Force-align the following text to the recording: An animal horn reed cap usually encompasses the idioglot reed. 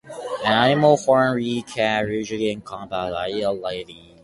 An 0.43 0.51
animal 0.51 0.97
horn 0.97 1.35
reed 1.35 1.67
cap 1.67 2.07
usually 2.07 2.49
encompasses 2.49 3.11
the 3.13 3.17
idioglot 3.37 3.85
reed. 3.87 4.15